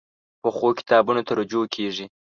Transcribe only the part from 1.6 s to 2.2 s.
کېږي